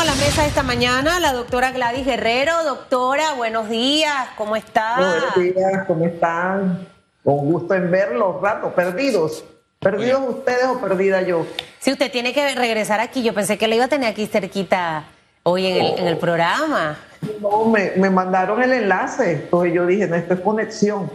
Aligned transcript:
A 0.00 0.04
la 0.06 0.14
mesa 0.14 0.46
esta 0.46 0.62
mañana 0.62 1.20
la 1.20 1.34
doctora 1.34 1.72
Gladys 1.72 2.06
Guerrero. 2.06 2.64
Doctora, 2.64 3.34
buenos 3.34 3.68
días, 3.68 4.30
¿cómo 4.34 4.56
está? 4.56 4.96
Buenos 4.96 5.54
días, 5.54 5.84
¿cómo 5.86 6.06
están? 6.06 6.88
Con 7.22 7.36
gusto 7.52 7.74
en 7.74 7.90
verlos, 7.90 8.40
rato, 8.40 8.74
perdidos. 8.74 9.44
¿Perdidos 9.78 10.22
ustedes 10.26 10.64
o 10.64 10.80
perdida 10.80 11.20
yo? 11.20 11.46
Sí, 11.80 11.92
usted 11.92 12.10
tiene 12.10 12.32
que 12.32 12.54
regresar 12.54 12.98
aquí. 12.98 13.22
Yo 13.22 13.34
pensé 13.34 13.58
que 13.58 13.68
le 13.68 13.76
iba 13.76 13.84
a 13.84 13.88
tener 13.88 14.08
aquí 14.08 14.26
cerquita 14.26 15.04
hoy 15.42 15.66
en 15.66 16.06
el, 16.06 16.16
programa. 16.16 16.96
No, 17.42 17.66
me, 17.66 17.92
me, 17.96 18.08
mandaron 18.08 18.62
el 18.62 18.72
enlace. 18.72 19.32
Entonces 19.32 19.74
yo 19.74 19.84
dije, 19.84 20.06
no, 20.06 20.16
esto 20.16 20.32
es 20.32 20.40
conexión. 20.40 21.10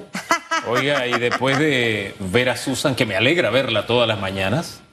Oiga, 0.70 1.08
y 1.08 1.18
después 1.18 1.58
de 1.58 2.14
ver 2.20 2.50
a 2.50 2.56
Susan, 2.56 2.94
que 2.94 3.08
me 3.08 3.16
alegra 3.16 3.50
verla 3.50 3.88
todas 3.88 4.08
las 4.08 4.20
mañanas, 4.20 4.84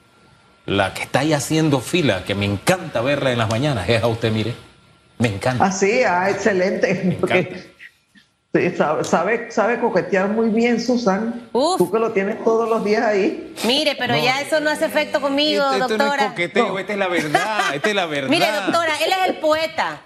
la 0.65 0.93
que 0.93 1.03
está 1.03 1.19
ahí 1.19 1.33
haciendo 1.33 1.79
fila, 1.79 2.23
que 2.23 2.35
me 2.35 2.45
encanta 2.45 3.01
verla 3.01 3.31
en 3.31 3.37
las 3.37 3.49
mañanas, 3.49 3.87
es 3.89 4.01
a 4.01 4.07
usted, 4.07 4.31
mire. 4.31 4.55
Me 5.17 5.27
encanta. 5.27 5.65
Ah, 5.65 5.71
sí, 5.71 6.01
ah, 6.03 6.29
excelente. 6.29 7.19
sabe, 9.03 9.51
sabe, 9.51 9.79
coquetear 9.79 10.29
muy 10.29 10.49
bien, 10.49 10.79
Susan. 10.81 11.49
Tú 11.51 11.91
que 11.91 11.99
lo 11.99 12.11
tienes 12.11 12.43
todos 12.43 12.69
los 12.69 12.83
días 12.83 13.03
ahí. 13.03 13.53
Mire, 13.65 13.95
pero 13.97 14.15
ya 14.15 14.41
eso 14.41 14.59
no 14.59 14.69
hace 14.69 14.85
efecto 14.85 15.21
conmigo, 15.21 15.63
doctora. 15.77 15.97
no 15.97 16.13
es 16.13 16.23
coqueteo, 16.29 16.79
esta 16.79 16.93
es 16.93 16.99
la 16.99 17.07
verdad, 17.07 17.75
esta 17.75 17.89
es 17.89 17.95
la 17.95 18.05
verdad. 18.07 18.29
Mire, 18.29 18.51
doctora, 18.51 18.93
él 19.03 19.11
es 19.11 19.29
el 19.29 19.35
poeta, 19.37 20.01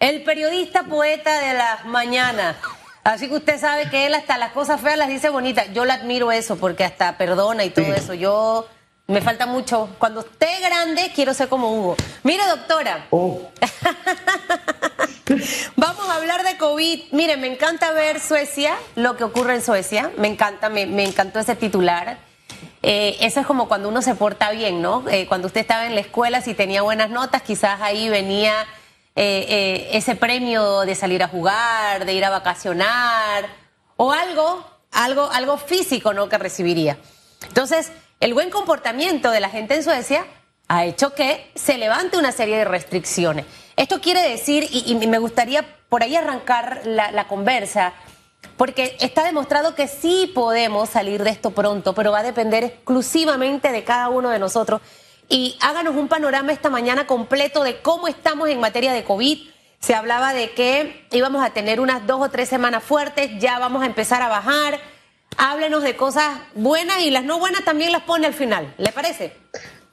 el 0.00 0.22
periodista 0.22 0.84
poeta 0.84 1.40
de 1.40 1.54
las 1.54 1.84
mañanas. 1.86 2.56
Así 3.04 3.28
que 3.28 3.36
usted 3.36 3.58
sabe 3.58 3.88
que 3.88 4.06
él 4.06 4.14
hasta 4.14 4.36
las 4.36 4.52
cosas 4.52 4.80
feas 4.80 4.98
las 4.98 5.08
dice 5.08 5.30
bonitas. 5.30 5.72
Yo 5.72 5.84
le 5.84 5.92
admiro 5.92 6.30
eso 6.30 6.56
porque 6.56 6.84
hasta 6.84 7.16
perdona 7.16 7.64
y 7.64 7.70
todo 7.70 7.86
eso. 7.86 8.12
Yo 8.12 8.68
me 9.08 9.22
falta 9.22 9.46
mucho. 9.46 9.88
Cuando 9.98 10.20
esté 10.20 10.60
grande, 10.60 11.10
quiero 11.14 11.32
ser 11.32 11.48
como 11.48 11.72
Hugo. 11.72 11.96
Mire, 12.22 12.46
doctora. 12.46 13.06
Oh. 13.10 13.40
Vamos 15.76 16.08
a 16.08 16.16
hablar 16.16 16.44
de 16.44 16.58
COVID. 16.58 17.04
Mire, 17.12 17.38
me 17.38 17.46
encanta 17.46 17.92
ver 17.92 18.20
Suecia, 18.20 18.74
lo 18.96 19.16
que 19.16 19.24
ocurre 19.24 19.54
en 19.54 19.62
Suecia. 19.62 20.10
Me 20.18 20.28
encanta, 20.28 20.68
me, 20.68 20.82
encantó 21.02 21.40
ese 21.40 21.56
titular. 21.56 22.18
Eh, 22.82 23.16
eso 23.20 23.40
es 23.40 23.46
como 23.46 23.66
cuando 23.66 23.88
uno 23.88 24.02
se 24.02 24.14
porta 24.14 24.50
bien, 24.50 24.82
¿no? 24.82 25.02
Eh, 25.08 25.26
cuando 25.26 25.46
usted 25.46 25.62
estaba 25.62 25.86
en 25.86 25.94
la 25.94 26.02
escuela, 26.02 26.42
si 26.42 26.52
tenía 26.52 26.82
buenas 26.82 27.08
notas, 27.08 27.40
quizás 27.40 27.80
ahí 27.80 28.10
venía 28.10 28.66
eh, 29.16 29.88
ese 29.92 30.16
premio 30.16 30.82
de 30.82 30.94
salir 30.94 31.22
a 31.22 31.28
jugar, 31.28 32.04
de 32.04 32.12
ir 32.12 32.26
a 32.26 32.30
vacacionar, 32.30 33.46
o 33.96 34.12
algo, 34.12 34.66
algo, 34.92 35.30
algo 35.32 35.56
físico, 35.56 36.12
¿no? 36.12 36.28
Que 36.28 36.36
recibiría. 36.36 36.98
Entonces, 37.46 37.90
el 38.20 38.34
buen 38.34 38.50
comportamiento 38.50 39.30
de 39.30 39.40
la 39.40 39.48
gente 39.48 39.74
en 39.74 39.84
Suecia 39.84 40.24
ha 40.66 40.84
hecho 40.84 41.14
que 41.14 41.50
se 41.54 41.78
levante 41.78 42.18
una 42.18 42.32
serie 42.32 42.58
de 42.58 42.64
restricciones. 42.64 43.46
Esto 43.76 44.00
quiere 44.00 44.28
decir, 44.28 44.68
y, 44.70 44.94
me 45.06 45.18
gustaría 45.18 45.64
por 45.88 46.02
ahí 46.02 46.16
arrancar 46.16 46.82
la, 46.84 47.26
conversa, 47.28 47.94
porque 48.56 48.96
está 49.00 49.24
demostrado 49.24 49.74
que 49.74 49.86
sí 49.86 50.30
podemos 50.34 50.90
salir 50.90 51.22
de 51.22 51.30
esto 51.30 51.52
pronto, 51.52 51.94
pero 51.94 52.10
va 52.10 52.18
a 52.18 52.24
depender 52.24 52.64
exclusivamente 52.64 53.70
de 53.70 53.84
cada 53.84 54.08
uno 54.08 54.30
de 54.30 54.38
nosotros. 54.40 54.80
Y 55.28 55.56
háganos 55.60 55.94
un 55.94 56.08
panorama 56.08 56.52
esta 56.52 56.70
mañana 56.70 57.06
completo 57.06 57.62
de 57.62 57.80
cómo 57.80 58.08
estamos 58.08 58.48
en 58.48 58.60
materia 58.60 58.92
de 58.92 59.04
COVID. 59.04 59.38
Se 59.78 59.94
hablaba 59.94 60.34
de 60.34 60.50
que 60.50 61.06
íbamos 61.12 61.44
a 61.44 61.50
tener 61.50 61.80
unas 61.80 62.06
dos 62.06 62.20
o 62.20 62.30
tres 62.30 62.48
semanas 62.48 62.82
fuertes, 62.82 63.30
ya 63.38 63.58
vamos 63.58 63.82
a 63.82 63.86
empezar 63.86 64.22
a 64.22 64.28
bajar 64.28 64.80
háblenos 65.38 65.82
de 65.82 65.96
cosas 65.96 66.38
buenas 66.54 67.00
y 67.00 67.10
las 67.10 67.24
no 67.24 67.38
buenas 67.38 67.64
también 67.64 67.92
las 67.92 68.02
pone 68.02 68.26
al 68.26 68.34
final. 68.34 68.74
¿Le 68.76 68.92
parece? 68.92 69.32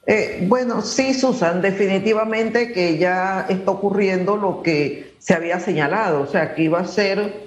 Eh, 0.06 0.44
bueno, 0.46 0.82
sí, 0.82 1.14
Susan, 1.14 1.62
definitivamente 1.62 2.72
que 2.72 2.98
ya 2.98 3.46
está 3.48 3.70
ocurriendo 3.70 4.36
lo 4.36 4.62
que 4.62 5.14
se 5.18 5.34
había 5.34 5.58
señalado, 5.58 6.22
o 6.22 6.26
sea, 6.26 6.54
que 6.54 6.62
iba 6.62 6.80
a 6.80 6.86
ser 6.86 7.46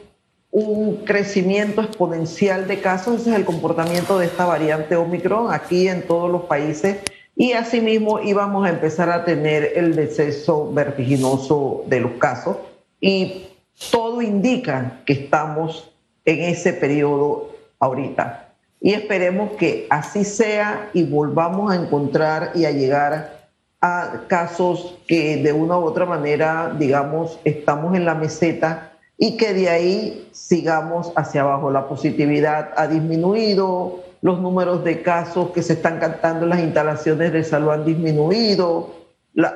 un 0.51 1.05
crecimiento 1.05 1.81
exponencial 1.81 2.67
de 2.67 2.81
casos, 2.81 3.21
ese 3.21 3.29
es 3.29 3.35
el 3.35 3.45
comportamiento 3.45 4.17
de 4.17 4.25
esta 4.25 4.45
variante 4.45 4.95
Omicron 4.95 5.53
aquí 5.53 5.87
en 5.87 6.01
todos 6.07 6.29
los 6.31 6.43
países 6.43 6.97
y 7.35 7.53
asimismo 7.53 8.19
íbamos 8.19 8.65
a 8.65 8.69
empezar 8.69 9.09
a 9.09 9.23
tener 9.23 9.73
el 9.75 9.95
deceso 9.95 10.73
vertiginoso 10.73 11.83
de 11.87 11.99
los 11.99 12.13
casos 12.13 12.57
y 12.99 13.47
todo 13.91 14.21
indica 14.21 15.01
que 15.05 15.13
estamos 15.13 15.91
en 16.25 16.41
ese 16.41 16.73
periodo 16.73 17.58
ahorita. 17.79 18.49
Y 18.81 18.93
esperemos 18.93 19.51
que 19.51 19.87
así 19.89 20.23
sea 20.23 20.89
y 20.93 21.03
volvamos 21.03 21.71
a 21.71 21.75
encontrar 21.75 22.51
y 22.55 22.65
a 22.65 22.71
llegar 22.71 23.49
a 23.81 24.23
casos 24.27 24.97
que 25.07 25.37
de 25.37 25.53
una 25.53 25.77
u 25.77 25.83
otra 25.83 26.05
manera, 26.05 26.75
digamos, 26.77 27.39
estamos 27.43 27.95
en 27.95 28.05
la 28.05 28.15
meseta 28.15 28.91
y 29.17 29.37
que 29.37 29.53
de 29.53 29.69
ahí 29.69 30.29
sigamos 30.31 31.11
hacia 31.15 31.41
abajo. 31.41 31.71
La 31.71 31.87
positividad 31.87 32.71
ha 32.75 32.87
disminuido, 32.87 34.03
los 34.21 34.39
números 34.39 34.83
de 34.83 35.01
casos 35.01 35.51
que 35.51 35.61
se 35.61 35.73
están 35.73 35.99
cantando 35.99 36.43
en 36.43 36.49
las 36.49 36.59
instalaciones 36.59 37.31
de 37.31 37.43
salud 37.43 37.71
han 37.71 37.85
disminuido, 37.85 38.95
las 39.33 39.53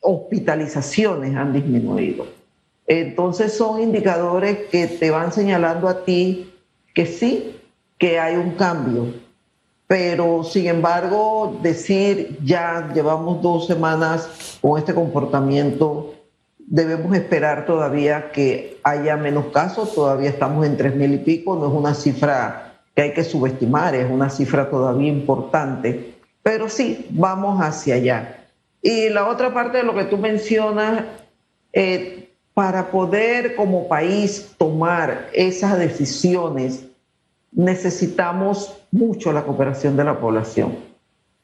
hospitalizaciones 0.00 1.36
han 1.36 1.52
disminuido. 1.52 2.26
Entonces 2.86 3.54
son 3.54 3.82
indicadores 3.82 4.68
que 4.70 4.86
te 4.86 5.10
van 5.10 5.32
señalando 5.32 5.88
a 5.88 6.04
ti 6.04 6.52
que 6.94 7.04
sí, 7.04 7.55
que 7.98 8.18
hay 8.18 8.36
un 8.36 8.52
cambio. 8.52 9.14
Pero, 9.86 10.42
sin 10.42 10.66
embargo, 10.66 11.58
decir 11.62 12.38
ya 12.42 12.90
llevamos 12.92 13.40
dos 13.40 13.66
semanas 13.66 14.58
con 14.60 14.78
este 14.78 14.92
comportamiento, 14.92 16.14
debemos 16.58 17.14
esperar 17.14 17.66
todavía 17.66 18.32
que 18.32 18.80
haya 18.82 19.16
menos 19.16 19.46
casos, 19.46 19.94
todavía 19.94 20.30
estamos 20.30 20.66
en 20.66 20.76
tres 20.76 20.96
mil 20.96 21.14
y 21.14 21.18
pico, 21.18 21.54
no 21.56 21.68
es 21.68 21.72
una 21.72 21.94
cifra 21.94 22.80
que 22.94 23.02
hay 23.02 23.12
que 23.12 23.22
subestimar, 23.22 23.94
es 23.94 24.10
una 24.10 24.28
cifra 24.28 24.68
todavía 24.68 25.08
importante, 25.08 26.14
pero 26.42 26.68
sí, 26.68 27.06
vamos 27.10 27.60
hacia 27.60 27.94
allá. 27.94 28.46
Y 28.82 29.08
la 29.10 29.28
otra 29.28 29.52
parte 29.54 29.78
de 29.78 29.82
lo 29.84 29.94
que 29.94 30.04
tú 30.04 30.16
mencionas, 30.16 31.04
eh, 31.72 32.30
para 32.54 32.90
poder 32.90 33.54
como 33.54 33.86
país 33.86 34.54
tomar 34.56 35.28
esas 35.34 35.78
decisiones, 35.78 36.86
necesitamos 37.56 38.76
mucho 38.92 39.32
la 39.32 39.42
cooperación 39.42 39.96
de 39.96 40.04
la 40.04 40.20
población, 40.20 40.76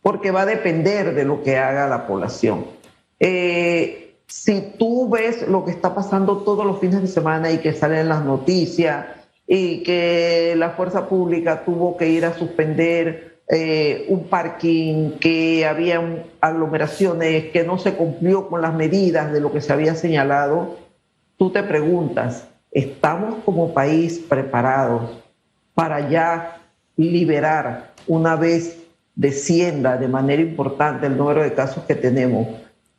porque 0.03 0.31
va 0.31 0.43
a 0.43 0.47
depender 0.47 1.15
de 1.15 1.25
lo 1.25 1.43
que 1.43 1.56
haga 1.56 1.89
la 1.89 2.06
población. 2.06 2.67
Eh, 3.19 4.15
si 4.27 4.75
tú 4.78 5.09
ves 5.09 5.49
lo 5.49 5.65
que 5.65 5.71
está 5.71 5.95
pasando 5.95 6.39
todos 6.39 6.67
los 6.67 6.78
fines 6.78 7.00
de 7.00 7.09
semana 7.09 7.50
y 7.50 7.59
que 7.59 7.73
salen 7.73 8.11
las 8.11 8.25
noticias 8.25 9.06
y 9.47 9.83
que 9.83 10.55
la 10.56 10.71
fuerza 10.71 11.09
pública 11.09 11.65
tuvo 11.65 11.97
que 11.97 12.09
ir 12.09 12.27
a 12.27 12.34
suspender 12.34 13.41
eh, 13.49 14.05
un 14.09 14.25
parking, 14.25 15.12
que 15.19 15.67
había 15.67 16.27
aglomeraciones, 16.41 17.47
que 17.53 17.65
no 17.65 17.79
se 17.79 17.94
cumplió 17.94 18.49
con 18.49 18.61
las 18.61 18.75
medidas 18.75 19.33
de 19.33 19.41
lo 19.41 19.50
que 19.50 19.62
se 19.62 19.73
había 19.73 19.94
señalado, 19.94 20.77
tú 21.39 21.50
te 21.50 21.62
preguntas, 21.62 22.49
¿estamos 22.71 23.37
como 23.44 23.73
país 23.73 24.19
preparados 24.19 25.22
para 25.75 26.09
ya 26.09 26.60
liberar 26.97 27.93
una 28.06 28.37
vez 28.37 28.78
descienda 29.15 29.97
de 29.97 30.09
manera 30.09 30.43
importante 30.43 31.06
el 31.06 31.16
número 31.16 31.43
de 31.43 31.53
casos 31.55 31.84
que 31.84 31.94
tenemos 31.94 32.49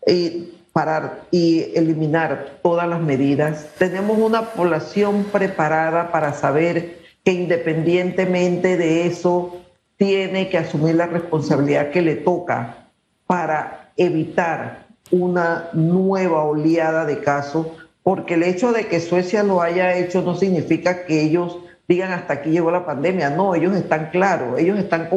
y 0.06 0.53
parar 0.72 1.22
y 1.31 1.72
eliminar 1.75 2.59
todas 2.63 2.88
las 2.88 3.00
medidas. 3.00 3.67
Tenemos 3.78 4.17
una 4.17 4.53
población 4.53 5.25
preparada 5.31 6.12
para 6.12 6.33
saber 6.33 7.00
que 7.23 7.31
independientemente 7.31 8.75
de 8.75 9.06
eso 9.06 9.62
tiene 9.97 10.50
que 10.50 10.57
asumir 10.57 10.95
la 10.95 11.06
responsabilidad 11.06 11.91
que 11.91 12.01
le 12.01 12.16
toca 12.16 12.89
para 13.28 13.91
evitar 13.95 14.88
una 15.12 15.69
nueva 15.73 16.44
oleada 16.44 17.06
de 17.06 17.19
casos, 17.19 17.68
porque 18.01 18.33
el 18.33 18.44
hecho 18.44 18.74
de 18.74 18.88
que 18.88 19.00
Suecia 19.00 19.44
lo 19.44 19.62
haya 19.62 19.95
hecho 19.95 20.21
no 20.24 20.36
significa 20.36 21.06
que 21.06 21.21
ellos 21.21 21.59
digan 21.88 22.12
hasta 22.12 22.33
aquí 22.33 22.51
llegó 22.51 22.71
la 22.71 22.85
pandemia. 22.85 23.30
No, 23.30 23.56
ellos 23.56 23.75
están 23.75 24.09
claros, 24.12 24.59
ellos 24.59 24.77
están 24.77 25.09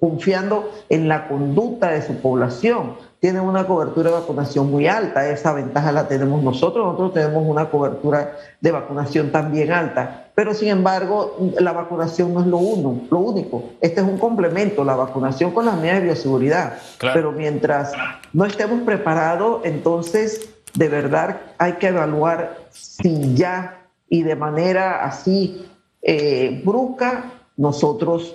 confiando 0.00 0.70
en 0.88 1.08
la 1.08 1.28
conducta 1.28 1.90
de 1.90 2.02
su 2.02 2.16
población. 2.16 2.94
Tienen 3.20 3.42
una 3.42 3.66
cobertura 3.66 4.10
de 4.10 4.16
vacunación 4.16 4.70
muy 4.70 4.86
alta, 4.86 5.28
esa 5.28 5.52
ventaja 5.52 5.90
la 5.90 6.06
tenemos 6.06 6.40
nosotros, 6.42 6.84
nosotros 6.84 7.14
tenemos 7.14 7.44
una 7.44 7.68
cobertura 7.68 8.36
de 8.60 8.70
vacunación 8.70 9.32
también 9.32 9.72
alta. 9.72 10.30
Pero 10.36 10.54
sin 10.54 10.68
embargo, 10.68 11.36
la 11.58 11.72
vacunación 11.72 12.32
no 12.32 12.40
es 12.40 12.46
lo, 12.46 12.58
uno, 12.58 13.00
lo 13.10 13.18
único. 13.18 13.64
Este 13.80 14.00
es 14.00 14.06
un 14.06 14.18
complemento, 14.18 14.84
la 14.84 14.94
vacunación 14.94 15.50
con 15.50 15.66
las 15.66 15.76
medidas 15.76 15.98
de 15.98 16.04
bioseguridad. 16.04 16.78
Pero 17.12 17.32
mientras 17.32 17.92
no 18.32 18.44
estemos 18.44 18.82
preparados, 18.82 19.62
entonces 19.64 20.48
de 20.74 20.88
verdad 20.88 21.38
hay 21.58 21.72
que 21.74 21.88
evaluar 21.88 22.56
si 22.70 23.34
ya 23.34 23.86
y 24.08 24.22
de 24.22 24.36
manera 24.36 25.04
así 25.04 25.66
eh, 26.02 26.62
brusca, 26.64 27.32
nosotros 27.56 28.34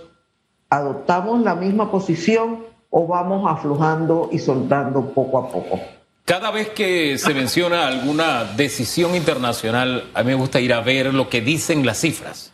adoptamos 0.70 1.42
la 1.42 1.56
misma 1.56 1.90
posición 1.92 2.66
o 2.90 3.08
vamos 3.08 3.50
aflojando 3.50 4.30
y 4.32 4.40
soltando 4.40 5.14
poco 5.14 5.38
a 5.40 5.50
poco. 5.50 5.80
Cada 6.26 6.52
vez 6.52 6.70
que 6.70 7.18
se 7.18 7.34
menciona 7.34 7.88
alguna 7.88 8.46
decisión 8.46 9.16
internacional, 9.16 10.10
a 10.14 10.24
mí 10.24 10.28
me 10.28 10.36
gusta 10.36 10.62
ir 10.62 10.74
a 10.74 10.82
ver 10.82 11.14
lo 11.14 11.28
que 11.28 11.42
dicen 11.42 11.86
las 11.86 12.00
cifras. 12.00 12.54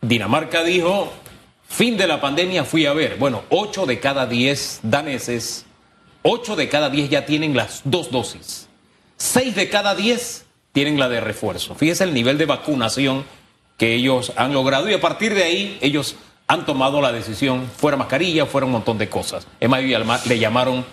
Dinamarca 0.00 0.62
dijo, 0.62 1.10
fin 1.68 1.96
de 1.96 2.06
la 2.06 2.20
pandemia 2.20 2.64
fui 2.64 2.86
a 2.86 2.92
ver. 2.92 3.16
Bueno, 3.16 3.42
8 3.50 3.86
de 3.86 3.98
cada 3.98 4.26
10 4.26 4.80
daneses, 4.84 5.66
8 6.22 6.56
de 6.56 6.68
cada 6.68 6.88
10 6.88 7.10
ya 7.10 7.26
tienen 7.26 7.56
las 7.56 7.82
dos 7.84 8.10
dosis. 8.10 8.68
6 9.16 9.56
de 9.56 9.68
cada 9.68 9.94
10 9.94 10.46
tienen 10.72 10.98
la 10.98 11.08
de 11.08 11.20
refuerzo. 11.20 11.74
Fíjese 11.74 12.04
el 12.04 12.14
nivel 12.14 12.38
de 12.38 12.46
vacunación 12.46 13.24
que 13.80 13.94
ellos 13.94 14.34
han 14.36 14.52
logrado 14.52 14.90
y 14.90 14.92
a 14.92 15.00
partir 15.00 15.32
de 15.32 15.42
ahí 15.42 15.78
ellos 15.80 16.16
han 16.46 16.66
tomado 16.66 17.00
la 17.00 17.12
decisión, 17.12 17.66
fuera 17.74 17.96
mascarilla, 17.96 18.44
fuera 18.44 18.66
un 18.66 18.72
montón 18.72 18.98
de 18.98 19.08
cosas. 19.08 19.46
Es 19.58 19.70
más, 19.70 20.26
le 20.26 20.38
llamaron 20.38 20.84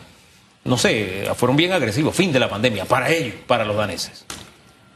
no 0.64 0.78
sé, 0.78 1.28
fueron 1.36 1.58
bien 1.58 1.74
agresivos, 1.74 2.16
fin 2.16 2.32
de 2.32 2.40
la 2.40 2.50
pandemia, 2.50 2.86
para 2.86 3.10
ellos, 3.10 3.36
para 3.46 3.66
los 3.66 3.76
daneses. 3.76 4.26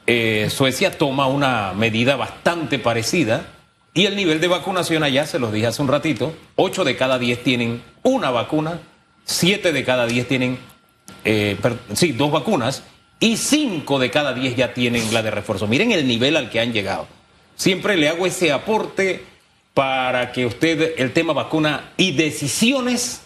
Eh, 0.08 0.50
Suecia 0.50 0.98
toma 0.98 1.28
una 1.28 1.74
medida 1.74 2.16
bastante 2.16 2.80
parecida 2.80 3.48
y 3.94 4.06
el 4.06 4.16
nivel 4.16 4.40
de 4.40 4.48
vacunación 4.48 5.04
allá, 5.04 5.28
se 5.28 5.38
los 5.38 5.52
dije 5.52 5.68
hace 5.68 5.82
un 5.82 5.90
ratito, 5.90 6.34
8 6.56 6.86
de 6.86 6.96
cada 6.96 7.20
10 7.20 7.44
tienen 7.44 7.82
una 8.04 8.32
vacuna, 8.32 8.80
7 9.26 9.74
de 9.74 9.84
cada 9.84 10.06
10 10.06 10.28
tienen, 10.30 10.60
eh, 11.26 11.58
sí, 11.94 12.14
dos 12.14 12.32
vacunas 12.32 12.84
y 13.20 13.36
5 13.36 14.00
de 14.00 14.12
cada 14.12 14.34
10 14.34 14.56
ya 14.56 14.74
tienen 14.74 15.14
la 15.14 15.22
de 15.24 15.32
refuerzo. 15.32 15.68
Miren 15.68 15.92
el 15.92 16.08
nivel 16.08 16.38
al 16.38 16.50
que 16.50 16.62
han 16.62 16.72
llegado. 16.72 17.08
Siempre 17.56 17.98
le 17.98 18.10
hago 18.10 18.26
ese 18.26 18.52
aporte 18.52 19.24
para 19.74 20.32
que 20.32 20.46
usted 20.46 20.96
el 20.98 21.14
tema 21.14 21.34
vacuna 21.34 21.92
y 21.98 22.12
decisiones 22.12 23.22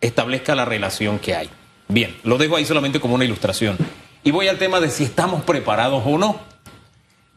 establezca 0.00 0.54
la 0.54 0.64
relación 0.64 1.18
que 1.18 1.34
hay. 1.34 1.50
Bien, 1.88 2.16
lo 2.24 2.38
dejo 2.38 2.56
ahí 2.56 2.64
solamente 2.64 3.00
como 3.00 3.14
una 3.14 3.24
ilustración. 3.24 3.76
Y 4.24 4.30
voy 4.30 4.48
al 4.48 4.58
tema 4.58 4.80
de 4.80 4.90
si 4.90 5.04
estamos 5.04 5.44
preparados 5.44 6.02
o 6.04 6.18
no. 6.18 6.40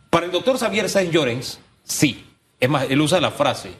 Para 0.09 0.25
el 0.25 0.31
doctor 0.31 0.57
Xavier 0.57 0.89
Sáenz 0.89 1.11
Llorens, 1.11 1.59
sí. 1.83 2.25
Es 2.59 2.69
más, 2.69 2.87
él 2.89 2.99
usa 2.99 3.21
la 3.21 3.31
frase, 3.31 3.71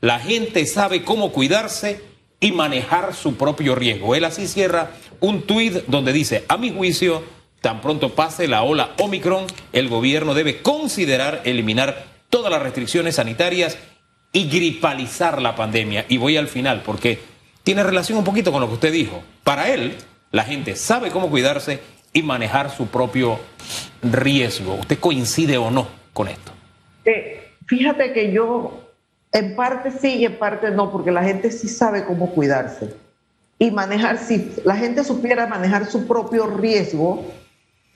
la 0.00 0.20
gente 0.20 0.64
sabe 0.66 1.02
cómo 1.02 1.32
cuidarse 1.32 2.04
y 2.40 2.52
manejar 2.52 3.14
su 3.14 3.36
propio 3.36 3.74
riesgo. 3.74 4.14
Él 4.14 4.24
así 4.24 4.46
cierra 4.46 4.92
un 5.20 5.42
tuit 5.42 5.84
donde 5.86 6.12
dice, 6.12 6.44
a 6.48 6.56
mi 6.56 6.72
juicio, 6.72 7.24
tan 7.60 7.80
pronto 7.80 8.14
pase 8.14 8.48
la 8.48 8.62
ola 8.62 8.90
Omicron, 8.98 9.46
el 9.72 9.88
gobierno 9.88 10.34
debe 10.34 10.62
considerar 10.62 11.42
eliminar 11.44 12.04
todas 12.30 12.50
las 12.50 12.62
restricciones 12.62 13.16
sanitarias 13.16 13.78
y 14.32 14.48
gripalizar 14.48 15.40
la 15.40 15.56
pandemia. 15.56 16.04
Y 16.08 16.18
voy 16.18 16.36
al 16.36 16.48
final, 16.48 16.82
porque 16.84 17.18
tiene 17.62 17.82
relación 17.82 18.18
un 18.18 18.24
poquito 18.24 18.52
con 18.52 18.60
lo 18.60 18.68
que 18.68 18.74
usted 18.74 18.92
dijo. 18.92 19.22
Para 19.44 19.68
él, 19.68 19.96
la 20.30 20.44
gente 20.44 20.76
sabe 20.76 21.10
cómo 21.10 21.30
cuidarse 21.30 21.80
y 22.12 22.22
manejar 22.22 22.70
su 22.70 22.86
propio 22.86 23.38
riesgo. 24.02 24.74
¿Usted 24.74 24.98
coincide 24.98 25.58
o 25.58 25.70
no 25.70 25.88
con 26.12 26.28
esto? 26.28 26.52
Eh, 27.04 27.52
fíjate 27.66 28.12
que 28.12 28.32
yo 28.32 28.88
en 29.32 29.56
parte 29.56 29.90
sí 29.90 30.16
y 30.16 30.24
en 30.24 30.38
parte 30.38 30.70
no, 30.70 30.90
porque 30.90 31.10
la 31.10 31.22
gente 31.22 31.50
sí 31.50 31.68
sabe 31.68 32.04
cómo 32.04 32.30
cuidarse. 32.30 32.94
Y 33.58 33.70
manejar, 33.70 34.18
si 34.18 34.52
la 34.64 34.76
gente 34.76 35.02
supiera 35.04 35.46
manejar 35.46 35.86
su 35.86 36.06
propio 36.06 36.46
riesgo, 36.46 37.24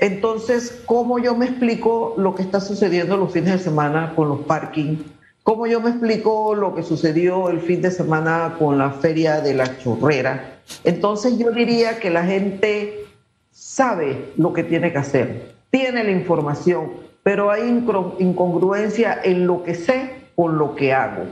entonces, 0.02 0.82
¿cómo 0.84 1.20
yo 1.20 1.36
me 1.36 1.46
explico 1.46 2.14
lo 2.16 2.34
que 2.34 2.42
está 2.42 2.58
sucediendo 2.58 3.16
los 3.16 3.32
fines 3.32 3.52
de 3.52 3.58
semana 3.60 4.14
con 4.16 4.28
los 4.28 4.40
parkings? 4.40 5.00
¿Cómo 5.44 5.68
yo 5.68 5.80
me 5.80 5.90
explico 5.90 6.56
lo 6.56 6.74
que 6.74 6.82
sucedió 6.82 7.48
el 7.48 7.60
fin 7.60 7.80
de 7.82 7.92
semana 7.92 8.56
con 8.58 8.78
la 8.78 8.90
feria 8.90 9.40
de 9.40 9.54
la 9.54 9.78
chorrera? 9.78 10.58
Entonces 10.82 11.38
yo 11.38 11.52
diría 11.52 12.00
que 12.00 12.10
la 12.10 12.24
gente 12.24 13.06
sabe 13.52 14.32
lo 14.36 14.52
que 14.52 14.64
tiene 14.64 14.90
que 14.90 14.98
hacer, 14.98 15.54
tiene 15.70 16.02
la 16.02 16.10
información, 16.10 16.94
pero 17.22 17.52
hay 17.52 17.68
incongruencia 17.68 19.20
en 19.22 19.46
lo 19.46 19.62
que 19.62 19.76
sé 19.76 20.14
con 20.34 20.58
lo 20.58 20.74
que 20.74 20.92
hago. 20.92 21.26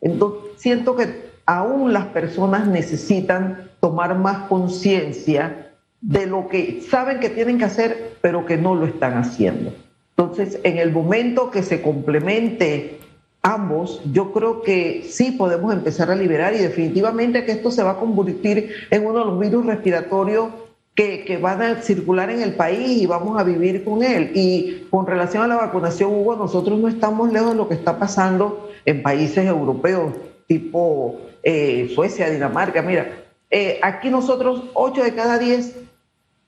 Entonces 0.00 0.50
siento 0.56 0.96
que 0.96 1.30
aún 1.46 1.92
las 1.92 2.06
personas 2.06 2.66
necesitan 2.66 3.70
tomar 3.78 4.18
más 4.18 4.48
conciencia 4.48 5.65
de 6.06 6.26
lo 6.26 6.46
que 6.48 6.82
saben 6.88 7.18
que 7.18 7.30
tienen 7.30 7.58
que 7.58 7.64
hacer, 7.64 8.12
pero 8.20 8.46
que 8.46 8.56
no 8.56 8.76
lo 8.76 8.86
están 8.86 9.14
haciendo. 9.18 9.72
Entonces, 10.16 10.60
en 10.62 10.78
el 10.78 10.92
momento 10.92 11.50
que 11.50 11.64
se 11.64 11.82
complemente 11.82 13.00
ambos, 13.42 14.00
yo 14.12 14.32
creo 14.32 14.62
que 14.62 15.04
sí 15.08 15.32
podemos 15.32 15.72
empezar 15.72 16.10
a 16.12 16.14
liberar 16.14 16.54
y 16.54 16.58
definitivamente 16.58 17.44
que 17.44 17.52
esto 17.52 17.72
se 17.72 17.82
va 17.82 17.92
a 17.92 17.96
convertir 17.98 18.70
en 18.90 19.04
uno 19.04 19.18
de 19.18 19.24
los 19.24 19.40
virus 19.40 19.66
respiratorios 19.66 20.50
que, 20.94 21.24
que, 21.24 21.38
van 21.38 21.60
a 21.60 21.82
circular 21.82 22.30
en 22.30 22.40
el 22.40 22.54
país 22.54 23.02
y 23.02 23.06
vamos 23.06 23.38
a 23.38 23.42
vivir 23.42 23.84
con 23.84 24.04
él. 24.04 24.30
Y 24.32 24.86
con 24.90 25.06
relación 25.06 25.42
a 25.42 25.48
la 25.48 25.56
vacunación, 25.56 26.14
Hugo, 26.14 26.36
nosotros 26.36 26.78
no 26.78 26.86
estamos 26.86 27.32
lejos 27.32 27.50
de 27.50 27.56
lo 27.56 27.68
que 27.68 27.74
está 27.74 27.98
pasando 27.98 28.70
en 28.84 29.02
países 29.02 29.44
europeos 29.44 30.14
tipo 30.46 31.20
eh, 31.42 31.90
Suecia, 31.94 32.30
Dinamarca. 32.30 32.80
Mira, 32.80 33.24
eh, 33.50 33.80
aquí 33.82 34.08
nosotros 34.08 34.70
8 34.74 35.02
de 35.02 35.14
cada 35.14 35.38
10 35.38 35.86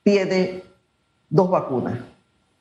tiene 0.09 0.63
dos 1.29 1.49
vacunas, 1.49 1.99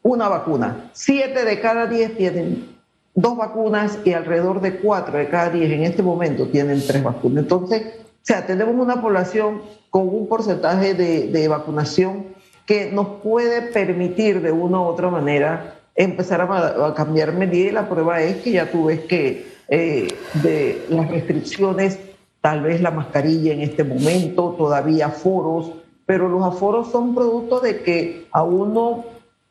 una 0.02 0.28
vacuna. 0.28 0.90
7 0.92 1.44
de 1.44 1.60
cada 1.60 1.86
10 1.86 2.16
tienen 2.16 2.78
dos 3.14 3.36
vacunas 3.36 3.98
y 4.04 4.12
alrededor 4.12 4.60
de 4.60 4.76
cuatro 4.76 5.18
de 5.18 5.28
cada 5.28 5.50
diez 5.50 5.72
en 5.72 5.82
este 5.82 6.04
momento 6.04 6.46
tienen 6.46 6.80
tres 6.86 7.02
vacunas. 7.02 7.42
Entonces, 7.42 7.82
o 8.04 8.20
sea, 8.22 8.46
tenemos 8.46 8.74
una 8.76 9.00
población 9.00 9.62
con 9.90 10.08
un 10.08 10.28
porcentaje 10.28 10.94
de, 10.94 11.48
vacunación 11.48 12.26
que 12.64 12.92
nos 12.92 13.08
puede 13.22 13.62
permitir 13.72 14.40
de 14.40 14.52
una 14.52 14.78
u 14.80 14.84
otra 14.84 15.08
manera 15.08 15.74
empezar 15.96 16.42
a, 16.42 16.94
cambiar 16.94 17.32
medidas 17.32 17.72
la 17.72 17.88
prueba 17.88 18.20
es 18.20 18.36
que 18.36 18.52
ya 18.52 18.70
tú 18.70 18.84
ves 18.84 19.00
que 19.00 19.48
eh, 19.68 20.08
de 20.34 20.86
las 20.88 21.10
restricciones, 21.10 21.98
tal 22.40 22.62
vez 22.62 22.80
la 22.80 22.92
mascarilla 22.92 23.52
en 23.52 23.62
este 23.62 23.82
momento, 23.82 24.54
todavía 24.56 25.06
aforos, 25.06 25.72
pero 26.08 26.26
los 26.26 26.42
aforos 26.42 26.90
son 26.90 27.14
producto 27.14 27.60
de 27.60 27.82
que 27.82 28.26
aún 28.32 28.72
no 28.72 29.04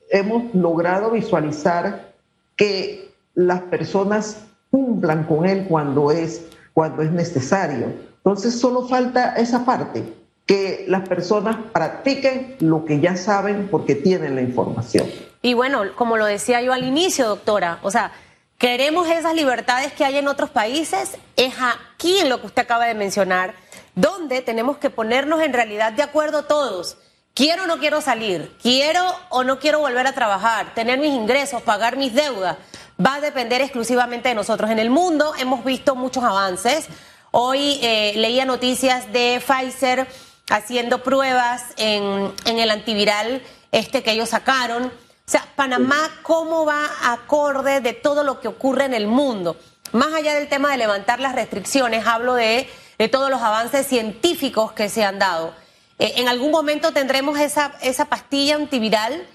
hemos 0.09 0.56
logrado 0.56 1.12
visualizar 1.12 2.13
que 2.56 3.12
las 3.36 3.62
personas 3.62 4.44
cumplan 4.71 5.25
con 5.25 5.45
él 5.45 5.68
cuando 5.69 6.09
es, 6.09 6.48
cuando 6.74 7.04
es 7.04 7.12
necesario. 7.12 7.94
Entonces 8.18 8.59
solo 8.59 8.88
falta 8.88 9.36
esa 9.36 9.65
parte, 9.65 10.15
que 10.48 10.86
las 10.88 11.07
personas 11.07 11.57
practiquen 11.71 12.56
lo 12.59 12.86
que 12.86 13.00
ya 13.01 13.15
saben 13.18 13.68
porque 13.69 13.94
tienen 13.94 14.33
la 14.33 14.42
información. 14.42 15.06
Y 15.44 15.54
bueno, 15.54 15.83
como 15.95 16.18
lo 16.18 16.25
decía 16.25 16.59
yo 16.64 16.73
al 16.73 16.83
inicio, 16.83 17.28
doctora, 17.28 17.78
o 17.83 17.92
sea, 17.92 18.14
queremos 18.57 19.07
esas 19.07 19.35
libertades 19.35 19.94
que 19.94 20.04
hay 20.04 20.18
en 20.18 20.28
otros 20.28 20.49
países, 20.49 21.19
es 21.35 21.54
aquí 21.59 22.18
en 22.18 22.30
lo 22.30 22.42
que 22.42 22.47
usted 22.47 22.64
acaba 22.64 22.87
de 22.87 22.95
mencionar, 22.95 23.54
donde 23.97 24.42
tenemos 24.42 24.77
que 24.77 24.89
ponernos 24.89 25.42
en 25.42 25.51
realidad 25.51 25.92
de 25.92 26.04
acuerdo 26.04 26.44
todos. 26.44 26.97
Quiero 27.33 27.63
o 27.63 27.68
no 27.68 27.80
quiero 27.80 27.99
salir, 27.99 28.56
quiero 28.61 29.04
o 29.30 29.44
no 29.44 29.59
quiero 29.59 29.80
volver 29.80 30.07
a 30.07 30.13
trabajar, 30.13 30.73
tener 30.73 30.99
mis 30.99 31.13
ingresos, 31.13 31.61
pagar 31.61 31.97
mis 31.97 32.13
deudas 32.13 32.57
va 33.04 33.16
a 33.16 33.21
depender 33.21 33.61
exclusivamente 33.61 34.30
de 34.30 34.35
nosotros. 34.35 34.69
En 34.69 34.80
el 34.80 34.89
mundo 34.89 35.33
hemos 35.37 35.63
visto 35.63 35.95
muchos 35.95 36.23
avances. 36.23 36.87
Hoy 37.31 37.80
eh, 37.81 38.13
leía 38.16 38.45
noticias 38.45 39.11
de 39.11 39.42
Pfizer 39.45 40.07
haciendo 40.49 41.04
pruebas 41.04 41.63
en, 41.77 42.31
en, 42.45 42.59
el 42.59 42.71
antiviral 42.71 43.42
este 43.71 44.01
que 44.01 44.11
ellos 44.11 44.30
sacaron. 44.30 44.85
O 44.85 45.30
sea, 45.30 45.45
Panamá, 45.56 46.09
¿cómo 46.23 46.66
va 46.66 46.87
acorde 47.04 47.81
de 47.81 47.94
todo 47.94 48.23
lo 48.23 48.39
que 48.39 48.47
ocurre 48.47 48.85
en 48.85 48.94
el 48.94 49.07
mundo? 49.07 49.57
Más 49.92 50.13
allá 50.13 50.33
del 50.33 50.47
tema 50.47 50.71
de 50.71 50.77
levantar 50.77 51.19
las 51.19 51.35
restricciones, 51.35 52.07
hablo 52.07 52.33
de, 52.33 52.69
de 52.97 53.07
todos 53.07 53.30
los 53.30 53.42
avances 53.42 53.87
científicos 53.87 54.71
que 54.71 54.89
se 54.89 55.04
han 55.04 55.19
dado. 55.19 55.54
Eh, 55.99 56.13
¿En 56.18 56.27
algún 56.27 56.51
momento 56.51 56.92
tendremos 56.92 57.39
esa, 57.39 57.73
esa 57.81 58.06
pastilla 58.06 58.56
antiviral 58.56 59.25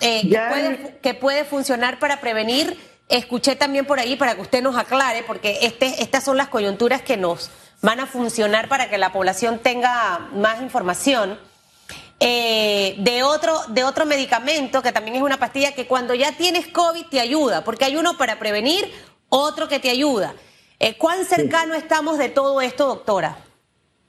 eh, 0.00 0.28
que, 0.28 0.38
puede, 0.48 0.98
que 1.02 1.14
puede 1.14 1.44
funcionar 1.44 1.98
para 1.98 2.20
prevenir 2.20 2.76
Escuché 3.10 3.56
también 3.56 3.86
por 3.86 3.98
ahí 3.98 4.14
para 4.14 4.36
que 4.36 4.40
usted 4.40 4.62
nos 4.62 4.76
aclare, 4.76 5.24
porque 5.24 5.58
este, 5.62 6.00
estas 6.00 6.22
son 6.22 6.36
las 6.36 6.46
coyunturas 6.46 7.02
que 7.02 7.16
nos 7.16 7.50
van 7.82 7.98
a 7.98 8.06
funcionar 8.06 8.68
para 8.68 8.88
que 8.88 8.98
la 8.98 9.10
población 9.10 9.58
tenga 9.58 10.28
más 10.32 10.62
información. 10.62 11.36
Eh, 12.20 12.94
de, 12.98 13.24
otro, 13.24 13.58
de 13.68 13.82
otro 13.82 14.06
medicamento, 14.06 14.80
que 14.80 14.92
también 14.92 15.16
es 15.16 15.22
una 15.22 15.38
pastilla 15.38 15.72
que 15.72 15.88
cuando 15.88 16.14
ya 16.14 16.32
tienes 16.36 16.68
COVID 16.68 17.06
te 17.06 17.18
ayuda, 17.18 17.64
porque 17.64 17.84
hay 17.84 17.96
uno 17.96 18.16
para 18.16 18.38
prevenir, 18.38 18.88
otro 19.28 19.66
que 19.66 19.80
te 19.80 19.90
ayuda. 19.90 20.34
Eh, 20.82 20.96
¿Cuán 20.96 21.26
cercano 21.26 21.74
estamos 21.74 22.16
de 22.16 22.30
todo 22.30 22.62
esto, 22.62 22.86
doctora? 22.86 23.36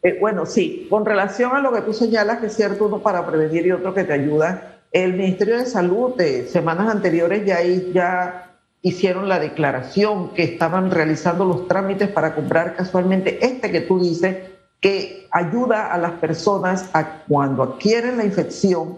Eh, 0.03 0.17
bueno, 0.21 0.45
sí, 0.45 0.87
con 0.89 1.05
relación 1.05 1.53
a 1.53 1.59
lo 1.59 1.73
que 1.73 1.81
tú 1.81 1.91
señalas, 1.91 2.39
que 2.39 2.45
es 2.45 2.55
cierto, 2.55 2.85
uno 2.85 2.99
para 2.99 3.27
prevenir 3.27 3.67
y 3.67 3.71
otro 3.73 3.93
que 3.93 4.05
te 4.05 4.13
ayuda, 4.13 4.79
el 4.93 5.13
Ministerio 5.13 5.57
de 5.57 5.65
Salud 5.65 6.15
de 6.15 6.47
semanas 6.47 6.87
anteriores 6.89 7.45
ya, 7.45 7.61
ya 7.61 8.55
hicieron 8.81 9.27
la 9.27 9.37
declaración 9.37 10.29
que 10.33 10.43
estaban 10.43 10.91
realizando 10.91 11.43
los 11.43 11.67
trámites 11.67 12.07
para 12.07 12.33
comprar 12.33 12.77
casualmente 12.77 13.45
este 13.45 13.69
que 13.69 13.81
tú 13.81 13.99
dices, 13.99 14.37
que 14.79 15.27
ayuda 15.29 15.93
a 15.93 15.97
las 15.97 16.13
personas 16.13 16.89
a 16.93 17.23
cuando 17.27 17.63
adquieren 17.63 18.17
la 18.17 18.23
infección 18.23 18.97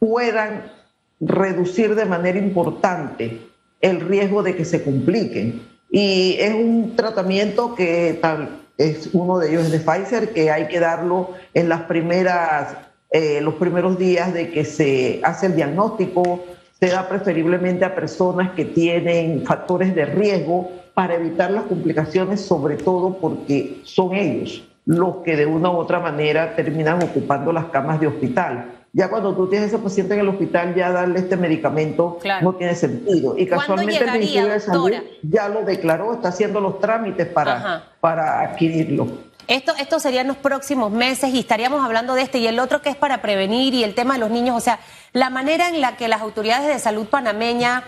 puedan 0.00 0.72
reducir 1.20 1.94
de 1.94 2.04
manera 2.04 2.38
importante 2.38 3.46
el 3.80 4.00
riesgo 4.00 4.42
de 4.42 4.56
que 4.56 4.64
se 4.64 4.82
compliquen. 4.82 5.75
Y 5.90 6.36
es 6.38 6.54
un 6.54 6.94
tratamiento 6.96 7.74
que 7.74 8.18
tal, 8.20 8.60
es 8.76 9.10
uno 9.12 9.38
de 9.38 9.50
ellos 9.50 9.70
de 9.70 9.78
Pfizer, 9.78 10.32
que 10.32 10.50
hay 10.50 10.68
que 10.68 10.80
darlo 10.80 11.30
en 11.54 11.68
las 11.68 11.82
primeras, 11.82 12.76
eh, 13.10 13.40
los 13.40 13.54
primeros 13.54 13.98
días 13.98 14.34
de 14.34 14.50
que 14.50 14.64
se 14.64 15.20
hace 15.22 15.46
el 15.46 15.56
diagnóstico, 15.56 16.44
se 16.78 16.88
da 16.88 17.08
preferiblemente 17.08 17.84
a 17.84 17.94
personas 17.94 18.50
que 18.52 18.66
tienen 18.66 19.44
factores 19.46 19.94
de 19.94 20.04
riesgo 20.04 20.70
para 20.92 21.14
evitar 21.14 21.50
las 21.50 21.64
complicaciones, 21.64 22.40
sobre 22.40 22.76
todo 22.76 23.18
porque 23.18 23.80
son 23.84 24.14
ellos 24.14 24.62
los 24.86 25.16
que 25.24 25.36
de 25.36 25.46
una 25.46 25.70
u 25.70 25.76
otra 25.76 25.98
manera 25.98 26.54
terminan 26.54 27.02
ocupando 27.02 27.52
las 27.52 27.66
camas 27.66 28.00
de 28.00 28.06
hospital. 28.06 28.75
Ya 28.96 29.10
cuando 29.10 29.34
tú 29.36 29.46
tienes 29.46 29.68
ese 29.68 29.78
paciente 29.78 30.14
en 30.14 30.20
el 30.20 30.28
hospital, 30.30 30.74
ya 30.74 30.90
darle 30.90 31.18
este 31.18 31.36
medicamento 31.36 32.18
no 32.40 32.54
tiene 32.54 32.74
sentido. 32.74 33.36
Y 33.36 33.46
casualmente 33.46 34.02
el 34.02 34.10
Ministerio 34.10 34.48
de 34.48 34.58
Salud 34.58 34.90
ya 35.22 35.50
lo 35.50 35.64
declaró, 35.64 36.14
está 36.14 36.28
haciendo 36.28 36.62
los 36.62 36.80
trámites 36.80 37.26
para, 37.26 37.90
para 38.00 38.40
adquirirlo. 38.40 39.06
Esto, 39.48 39.74
esto 39.78 40.00
serían 40.00 40.28
los 40.28 40.38
próximos 40.38 40.90
meses 40.90 41.34
y 41.34 41.40
estaríamos 41.40 41.84
hablando 41.84 42.14
de 42.14 42.22
este 42.22 42.38
y 42.38 42.46
el 42.46 42.58
otro 42.58 42.80
que 42.80 42.88
es 42.88 42.96
para 42.96 43.20
prevenir 43.20 43.74
y 43.74 43.84
el 43.84 43.94
tema 43.94 44.14
de 44.14 44.20
los 44.20 44.30
niños, 44.30 44.56
o 44.56 44.60
sea, 44.60 44.80
la 45.12 45.28
manera 45.28 45.68
en 45.68 45.82
la 45.82 45.98
que 45.98 46.08
las 46.08 46.22
autoridades 46.22 46.66
de 46.66 46.78
salud 46.78 47.06
panameña 47.06 47.84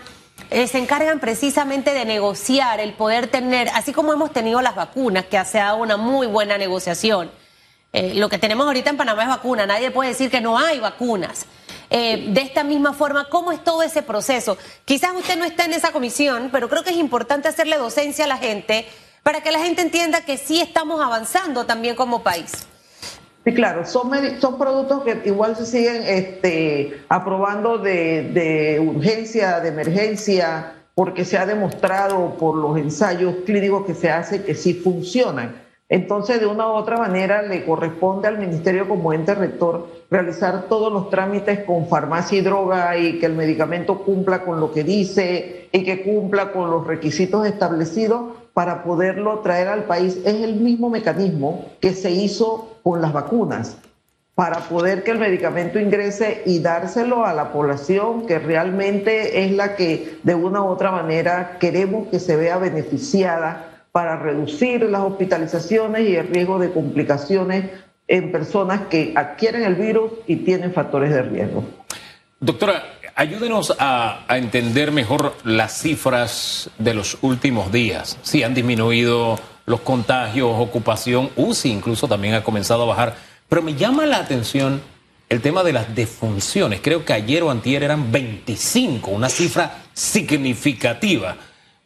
eh, 0.51 0.67
se 0.67 0.77
encargan 0.77 1.19
precisamente 1.19 1.91
de 1.91 2.05
negociar, 2.05 2.79
el 2.79 2.93
poder 2.93 3.25
tener, 3.25 3.69
así 3.69 3.93
como 3.93 4.13
hemos 4.13 4.31
tenido 4.31 4.61
las 4.61 4.75
vacunas, 4.75 5.25
que 5.25 5.39
ha 5.39 5.45
sido 5.45 5.75
una 5.77 5.97
muy 5.97 6.27
buena 6.27 6.59
negociación. 6.59 7.31
Eh, 7.91 8.13
lo 8.15 8.29
que 8.29 8.37
tenemos 8.37 8.67
ahorita 8.67 8.91
en 8.91 8.97
Panamá 8.97 9.23
es 9.23 9.29
vacuna, 9.29 9.65
nadie 9.65 9.91
puede 9.91 10.09
decir 10.09 10.29
que 10.29 10.41
no 10.41 10.57
hay 10.57 10.79
vacunas. 10.79 11.45
Eh, 11.89 12.27
de 12.29 12.41
esta 12.41 12.63
misma 12.63 12.93
forma, 12.93 13.29
¿cómo 13.29 13.51
es 13.51 13.63
todo 13.63 13.81
ese 13.81 14.03
proceso? 14.03 14.57
Quizás 14.85 15.11
usted 15.15 15.37
no 15.37 15.45
está 15.45 15.65
en 15.65 15.73
esa 15.73 15.91
comisión, 15.91 16.49
pero 16.51 16.69
creo 16.69 16.83
que 16.83 16.91
es 16.91 16.97
importante 16.97 17.47
hacerle 17.47 17.77
docencia 17.77 18.25
a 18.25 18.27
la 18.27 18.37
gente 18.37 18.85
para 19.23 19.41
que 19.41 19.51
la 19.51 19.59
gente 19.59 19.81
entienda 19.81 20.21
que 20.21 20.37
sí 20.37 20.61
estamos 20.61 21.01
avanzando 21.01 21.65
también 21.65 21.95
como 21.95 22.21
país. 22.21 22.67
Sí, 23.45 23.53
claro, 23.53 23.85
son, 23.85 24.09
productos 24.57 25.03
que 25.03 25.21
igual 25.25 25.55
se 25.55 25.65
siguen 25.65 26.03
este, 26.03 27.01
aprobando 27.09 27.77
de, 27.77 28.79
urgencia, 28.85 29.59
de 29.61 29.69
emergencia, 29.69 30.73
porque 30.93 31.23
se 31.25 31.37
ha 31.37 31.45
demostrado 31.45 32.35
por 32.37 32.57
los 32.57 32.77
ensayos 32.77 33.35
clínicos 33.45 33.85
que 33.85 33.95
se 33.95 34.11
hacen 34.11 34.43
que 34.43 34.55
sí 34.55 34.73
funcionan. 34.73 35.55
Entonces, 35.91 36.39
de 36.39 36.45
una 36.45 36.67
u 36.67 36.73
otra 36.73 36.97
manera, 36.97 37.41
le 37.41 37.65
corresponde 37.65 38.27
al 38.27 38.37
Ministerio 38.37 38.87
como 38.87 39.11
ente 39.11 39.33
rector 39.33 39.87
realizar 40.11 40.65
todos 40.69 40.93
los 40.93 41.09
trámites 41.09 41.63
con 41.63 41.87
farmacia 41.87 42.37
y 42.37 42.41
droga 42.41 42.95
y 42.95 43.17
que 43.17 43.25
el 43.25 43.33
medicamento 43.33 44.03
cumpla 44.03 44.43
con 44.43 44.59
lo 44.59 44.71
que 44.71 44.83
dice 44.83 45.67
y 45.71 45.83
que 45.83 46.03
cumpla 46.03 46.51
con 46.51 46.69
los 46.69 46.85
requisitos 46.85 47.47
establecidos 47.47 48.33
para 48.53 48.83
poderlo 48.83 49.39
traer 49.39 49.67
al 49.67 49.85
país. 49.85 50.19
Es 50.25 50.35
el 50.35 50.57
mismo 50.57 50.91
mecanismo 50.91 51.65
que 51.79 51.93
se 51.93 52.11
hizo 52.11 52.77
con 52.83 53.01
las 53.01 53.11
vacunas, 53.11 53.77
para 54.35 54.59
poder 54.69 55.03
que 55.03 55.11
el 55.11 55.19
medicamento 55.19 55.79
ingrese 55.79 56.43
y 56.45 56.59
dárselo 56.59 57.25
a 57.25 57.33
la 57.33 57.51
población 57.51 58.27
que 58.27 58.37
realmente 58.37 59.43
es 59.43 59.51
la 59.51 59.75
que 59.75 60.19
de 60.23 60.35
una 60.35 60.61
u 60.61 60.67
otra 60.67 60.91
manera 60.91 61.57
queremos 61.59 62.07
que 62.09 62.19
se 62.19 62.35
vea 62.35 62.57
beneficiada 62.57 63.68
para 63.99 64.15
reducir 64.15 64.83
las 64.83 65.01
hospitalizaciones 65.01 66.07
y 66.07 66.15
el 66.15 66.29
riesgo 66.29 66.57
de 66.57 66.71
complicaciones 66.71 67.65
en 68.07 68.31
personas 68.31 68.83
que 68.89 69.11
adquieren 69.13 69.63
el 69.63 69.75
virus 69.75 70.13
y 70.25 70.37
tienen 70.37 70.71
factores 70.71 71.09
de 71.09 71.21
riesgo. 71.21 71.65
Doctora, 72.39 72.81
ayúdenos 73.13 73.75
a, 73.77 74.25
entender 74.29 74.93
mejor 74.93 75.33
las 75.43 75.81
cifras 75.81 76.69
de 76.77 76.93
los 76.93 77.17
últimos 77.23 77.73
días. 77.73 78.17
Si 78.21 78.41
han 78.41 78.53
disminuido 78.53 79.37
los 79.65 79.81
contagios, 79.81 80.49
ocupación, 80.57 81.29
UCI 81.35 81.69
incluso 81.69 82.07
también 82.07 82.35
ha 82.35 82.43
comenzado 82.45 82.83
a 82.83 82.85
bajar. 82.85 83.15
Pero 83.49 83.61
me 83.61 83.75
llama 83.75 84.05
la 84.05 84.19
atención 84.19 84.81
el 85.27 85.41
tema 85.41 85.61
de 85.61 85.73
las 85.73 85.93
defunciones. 85.93 86.79
Creo 86.81 87.03
que 87.03 87.11
ayer 87.11 87.43
o 87.43 87.51
antier 87.51 87.83
eran 87.83 88.13
25, 88.13 89.11
una 89.11 89.27
cifra 89.27 89.81
significativa. 89.93 91.35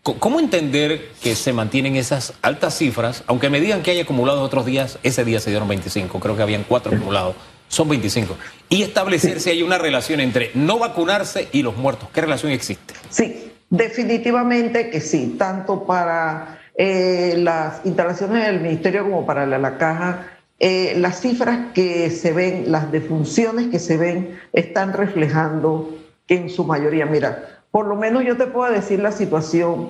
¿Cómo 0.03 0.41
entender 0.41 1.11
que 1.21 1.33
se 1.33 1.53
mantienen 1.53 1.95
esas 1.95 2.33
altas 2.41 2.77
cifras? 2.77 3.23
Aunque 3.25 3.49
me 3.49 3.61
digan 3.61 3.81
que 3.81 3.91
hay 3.91 4.01
acumulados 4.01 4.41
otros 4.41 4.65
días, 4.65 4.99
ese 5.01 5.23
día 5.23 5.39
se 5.39 5.49
dieron 5.49 5.69
25, 5.69 6.19
creo 6.19 6.35
que 6.35 6.41
habían 6.41 6.65
cuatro 6.67 6.93
acumulados, 6.93 7.35
son 7.69 7.87
25. 7.87 8.35
Y 8.67 8.83
establecer 8.83 9.39
si 9.39 9.51
hay 9.51 9.63
una 9.63 9.77
relación 9.77 10.19
entre 10.19 10.51
no 10.55 10.77
vacunarse 10.77 11.47
y 11.53 11.61
los 11.61 11.77
muertos. 11.77 12.09
¿Qué 12.13 12.19
relación 12.19 12.51
existe? 12.51 12.93
Sí, 13.09 13.53
definitivamente 13.69 14.89
que 14.89 14.99
sí, 14.99 15.37
tanto 15.39 15.85
para 15.85 16.59
eh, 16.75 17.35
las 17.37 17.85
instalaciones 17.85 18.45
del 18.45 18.59
ministerio 18.59 19.03
como 19.03 19.25
para 19.25 19.45
la, 19.45 19.77
caja, 19.77 20.27
eh, 20.59 20.95
las 20.97 21.21
cifras 21.21 21.71
que 21.73 22.09
se 22.09 22.33
ven, 22.33 22.65
las 22.73 22.91
defunciones 22.91 23.67
que 23.67 23.79
se 23.79 23.95
ven, 23.95 24.37
están 24.51 24.91
reflejando 24.91 25.95
que 26.27 26.35
en 26.35 26.49
su 26.49 26.65
mayoría, 26.65 27.05
mira, 27.05 27.52
por 27.73 27.87
lo 27.87 27.95
menos 27.95 28.23
yo 28.23 28.37
te 28.37 28.45
puedo 28.45 28.71
decir 28.71 28.99
la 28.99 29.11
situación 29.11 29.89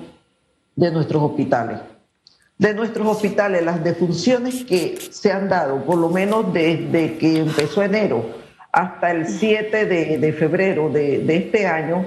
de 0.78 0.90
nuestros 0.90 1.22
hospitales. 1.22 1.82
De 2.58 2.74
nuestros 2.74 3.06
hospitales, 3.06 3.62
las 3.62 3.84
defunciones 3.84 4.64
que 4.64 4.98
se 5.12 5.34
han 5.34 5.50
dado, 5.50 5.84
por 5.84 5.98
lo 5.98 6.08
menos 6.08 6.54
desde 6.54 7.18
que 7.18 7.40
empezó 7.40 7.84
enero 7.84 8.24
hasta 8.72 9.12
el 9.12 9.28
7 9.28 9.86
de, 9.86 10.32
febrero 10.32 10.90
de, 10.90 11.26
este 11.36 11.68
año, 11.68 12.06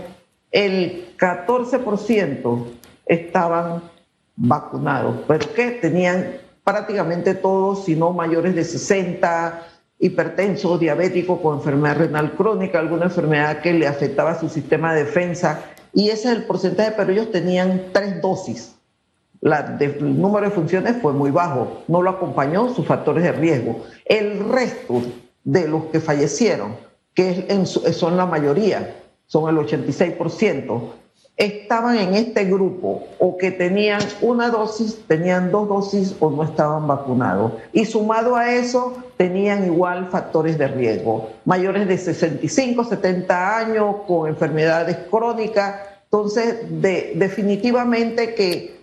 el 0.50 1.14
14% 1.18 2.64
estaban 3.04 3.82
vacunados, 4.34 5.24
pero 5.28 5.52
que 5.52 5.72
tenían 5.72 6.38
prácticamente 6.64 7.34
todos, 7.34 7.84
si 7.84 7.94
no 7.96 8.14
mayores 8.14 8.54
de 8.54 8.64
60, 8.64 9.62
hipertensos, 9.98 10.78
diabéticos 10.78 11.40
con 11.40 11.56
enfermedad 11.56 11.96
renal 11.96 12.32
crónica, 12.32 12.78
alguna 12.78 13.04
enfermedad 13.04 13.60
que 13.60 13.72
le 13.72 13.86
afectaba 13.86 14.38
su 14.38 14.48
sistema 14.48 14.92
de 14.92 15.04
defensa, 15.04 15.64
y 15.92 16.10
ese 16.10 16.28
es 16.28 16.36
el 16.36 16.44
porcentaje, 16.44 16.92
pero 16.96 17.12
ellos 17.12 17.30
tenían 17.30 17.86
tres 17.92 18.20
dosis. 18.20 18.74
La 19.40 19.76
el 19.80 20.20
número 20.20 20.46
de 20.46 20.54
funciones 20.54 20.96
fue 21.00 21.12
muy 21.12 21.30
bajo, 21.30 21.82
no 21.88 22.02
lo 22.02 22.10
acompañó 22.10 22.74
sus 22.74 22.86
factores 22.86 23.22
de 23.22 23.32
riesgo. 23.32 23.82
El 24.04 24.50
resto 24.50 25.02
de 25.44 25.68
los 25.68 25.84
que 25.86 26.00
fallecieron, 26.00 26.76
que 27.14 27.64
son 27.92 28.16
la 28.16 28.26
mayoría, 28.26 28.94
son 29.26 29.48
el 29.48 29.56
86%, 29.64 30.92
estaban 31.36 31.98
en 31.98 32.14
este 32.14 32.44
grupo 32.44 33.06
o 33.18 33.36
que 33.36 33.50
tenían 33.50 34.00
una 34.22 34.48
dosis, 34.48 35.06
tenían 35.06 35.50
dos 35.50 35.68
dosis 35.68 36.16
o 36.18 36.30
no 36.30 36.44
estaban 36.44 36.86
vacunados. 36.86 37.52
Y 37.72 37.84
sumado 37.84 38.36
a 38.36 38.54
eso, 38.54 38.94
tenían 39.16 39.66
igual 39.66 40.08
factores 40.10 40.56
de 40.56 40.68
riesgo, 40.68 41.30
mayores 41.44 41.86
de 41.86 41.98
65, 41.98 42.84
70 42.84 43.58
años, 43.58 43.96
con 44.06 44.28
enfermedades 44.28 44.96
crónicas. 45.10 45.76
Entonces, 46.04 46.56
definitivamente 46.70 48.34
que 48.34 48.76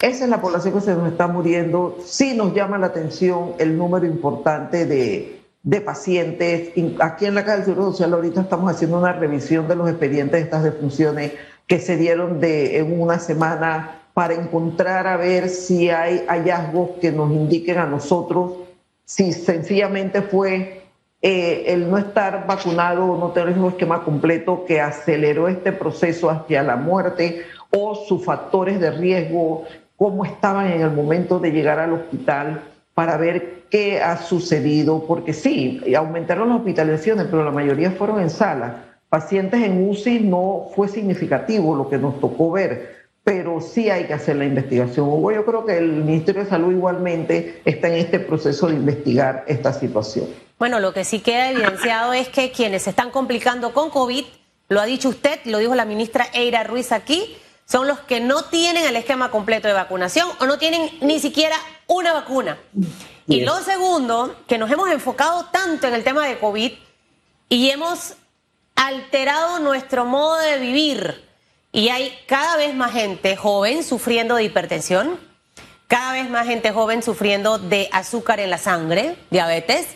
esa 0.00 0.24
es 0.24 0.30
la 0.30 0.40
población 0.40 0.74
que 0.74 0.80
se 0.80 0.94
nos 0.94 1.10
está 1.10 1.26
muriendo. 1.26 1.98
Sí 2.04 2.34
nos 2.34 2.54
llama 2.54 2.78
la 2.78 2.86
atención 2.86 3.54
el 3.58 3.76
número 3.76 4.06
importante 4.06 4.86
de, 4.86 5.40
de 5.62 5.80
pacientes. 5.80 6.70
Aquí 7.00 7.26
en 7.26 7.34
la 7.34 7.44
Caja 7.44 7.56
del 7.56 7.66
Seguro 7.66 7.90
Social 7.90 8.14
ahorita 8.14 8.42
estamos 8.42 8.70
haciendo 8.70 8.98
una 8.98 9.12
revisión 9.12 9.68
de 9.68 9.76
los 9.76 9.88
expedientes 9.88 10.32
de 10.32 10.40
estas 10.40 10.62
defunciones 10.62 11.32
que 11.70 11.78
se 11.78 11.96
dieron 11.96 12.40
de, 12.40 12.78
en 12.78 13.00
una 13.00 13.20
semana 13.20 14.00
para 14.12 14.34
encontrar 14.34 15.06
a 15.06 15.16
ver 15.16 15.48
si 15.48 15.88
hay 15.88 16.24
hallazgos 16.26 16.98
que 17.00 17.12
nos 17.12 17.30
indiquen 17.30 17.78
a 17.78 17.86
nosotros 17.86 18.54
si 19.04 19.32
sencillamente 19.32 20.20
fue 20.20 20.82
eh, 21.22 21.66
el 21.68 21.88
no 21.88 21.96
estar 21.96 22.44
vacunado 22.44 23.06
o 23.06 23.16
no 23.16 23.30
tener 23.30 23.56
un 23.56 23.68
esquema 23.68 24.02
completo 24.02 24.64
que 24.66 24.80
aceleró 24.80 25.46
este 25.46 25.70
proceso 25.70 26.28
hacia 26.28 26.64
la 26.64 26.74
muerte 26.74 27.44
o 27.70 27.94
sus 27.94 28.24
factores 28.24 28.80
de 28.80 28.90
riesgo, 28.90 29.62
cómo 29.96 30.24
estaban 30.24 30.72
en 30.72 30.80
el 30.80 30.90
momento 30.90 31.38
de 31.38 31.52
llegar 31.52 31.78
al 31.78 31.92
hospital 31.92 32.62
para 32.94 33.16
ver 33.16 33.62
qué 33.70 34.00
ha 34.00 34.16
sucedido, 34.16 35.04
porque 35.06 35.32
sí, 35.32 35.80
aumentaron 35.96 36.48
las 36.48 36.58
hospitalizaciones, 36.58 37.26
pero 37.30 37.44
la 37.44 37.52
mayoría 37.52 37.92
fueron 37.92 38.18
en 38.20 38.30
sala 38.30 38.89
pacientes 39.10 39.60
en 39.60 39.90
UCI 39.90 40.20
no 40.20 40.70
fue 40.74 40.88
significativo 40.88 41.74
lo 41.74 41.90
que 41.90 41.98
nos 41.98 42.18
tocó 42.20 42.52
ver, 42.52 43.00
pero 43.22 43.60
sí 43.60 43.90
hay 43.90 44.06
que 44.06 44.14
hacer 44.14 44.36
la 44.36 44.46
investigación. 44.46 45.06
Hugo, 45.06 45.32
yo 45.32 45.44
creo 45.44 45.66
que 45.66 45.76
el 45.76 46.04
Ministerio 46.04 46.44
de 46.44 46.48
Salud 46.48 46.72
igualmente 46.72 47.60
está 47.64 47.88
en 47.88 47.94
este 47.94 48.20
proceso 48.20 48.68
de 48.68 48.76
investigar 48.76 49.44
esta 49.46 49.72
situación. 49.74 50.28
Bueno, 50.58 50.78
lo 50.78 50.94
que 50.94 51.04
sí 51.04 51.20
queda 51.20 51.50
evidenciado 51.50 52.12
es 52.12 52.28
que 52.28 52.52
quienes 52.52 52.84
se 52.84 52.90
están 52.90 53.10
complicando 53.10 53.74
con 53.74 53.90
COVID, 53.90 54.24
lo 54.68 54.80
ha 54.80 54.86
dicho 54.86 55.08
usted, 55.08 55.40
lo 55.44 55.58
dijo 55.58 55.74
la 55.74 55.84
ministra 55.84 56.26
Eira 56.32 56.64
Ruiz 56.64 56.92
aquí, 56.92 57.36
son 57.66 57.86
los 57.86 58.00
que 58.00 58.20
no 58.20 58.44
tienen 58.44 58.84
el 58.84 58.96
esquema 58.96 59.30
completo 59.30 59.68
de 59.68 59.74
vacunación 59.74 60.28
o 60.40 60.46
no 60.46 60.58
tienen 60.58 60.90
ni 61.02 61.18
siquiera 61.18 61.56
una 61.86 62.12
vacuna. 62.12 62.58
Y 63.26 63.44
lo 63.44 63.58
segundo, 63.58 64.34
que 64.46 64.58
nos 64.58 64.70
hemos 64.70 64.90
enfocado 64.90 65.46
tanto 65.52 65.86
en 65.86 65.94
el 65.94 66.04
tema 66.04 66.26
de 66.26 66.38
COVID 66.38 66.72
y 67.48 67.70
hemos 67.70 68.14
alterado 68.80 69.58
nuestro 69.58 70.06
modo 70.06 70.38
de 70.38 70.58
vivir 70.58 71.28
y 71.70 71.90
hay 71.90 72.18
cada 72.26 72.56
vez 72.56 72.74
más 72.74 72.92
gente 72.92 73.36
joven 73.36 73.84
sufriendo 73.84 74.36
de 74.36 74.44
hipertensión, 74.44 75.20
cada 75.86 76.12
vez 76.14 76.30
más 76.30 76.46
gente 76.46 76.72
joven 76.72 77.02
sufriendo 77.02 77.58
de 77.58 77.90
azúcar 77.92 78.40
en 78.40 78.48
la 78.48 78.56
sangre, 78.56 79.16
diabetes, 79.30 79.86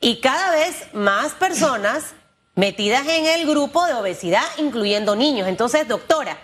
y 0.00 0.20
cada 0.20 0.50
vez 0.50 0.92
más 0.92 1.34
personas 1.34 2.14
metidas 2.56 3.06
en 3.06 3.26
el 3.26 3.46
grupo 3.46 3.86
de 3.86 3.94
obesidad, 3.94 4.44
incluyendo 4.58 5.14
niños. 5.14 5.46
Entonces, 5.46 5.86
doctora, 5.86 6.36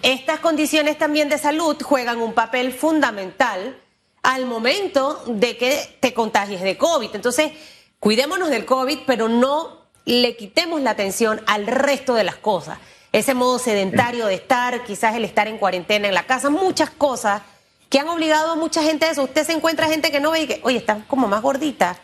estas 0.00 0.38
condiciones 0.38 0.96
también 0.96 1.28
de 1.28 1.38
salud 1.38 1.76
juegan 1.82 2.20
un 2.20 2.34
papel 2.34 2.72
fundamental 2.72 3.76
al 4.22 4.46
momento 4.46 5.24
de 5.26 5.56
que 5.56 5.96
te 5.98 6.14
contagies 6.14 6.62
de 6.62 6.78
COVID. 6.78 7.10
Entonces, 7.12 7.50
cuidémonos 7.98 8.48
del 8.48 8.64
COVID, 8.64 9.00
pero 9.06 9.28
no 9.28 9.81
le 10.04 10.36
quitemos 10.36 10.80
la 10.80 10.90
atención 10.90 11.40
al 11.46 11.66
resto 11.66 12.14
de 12.14 12.24
las 12.24 12.36
cosas. 12.36 12.78
Ese 13.12 13.34
modo 13.34 13.58
sedentario 13.58 14.26
de 14.26 14.34
estar, 14.34 14.84
quizás 14.84 15.14
el 15.14 15.24
estar 15.24 15.46
en 15.46 15.58
cuarentena 15.58 16.08
en 16.08 16.14
la 16.14 16.24
casa, 16.24 16.50
muchas 16.50 16.90
cosas 16.90 17.42
que 17.90 17.98
han 17.98 18.08
obligado 18.08 18.52
a 18.52 18.56
mucha 18.56 18.82
gente 18.82 19.04
a 19.04 19.10
eso. 19.10 19.22
Usted 19.22 19.44
se 19.44 19.52
encuentra 19.52 19.86
gente 19.86 20.10
que 20.10 20.18
no 20.18 20.30
ve 20.30 20.42
y 20.42 20.46
que, 20.46 20.60
oye, 20.64 20.78
estás 20.78 20.98
como 21.06 21.28
más 21.28 21.42
gordita, 21.42 21.98